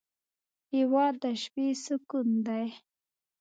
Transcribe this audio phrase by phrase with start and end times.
[0.75, 2.67] هېواد د شپې سکون دی.